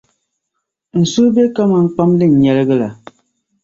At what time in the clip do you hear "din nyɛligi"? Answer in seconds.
2.19-2.75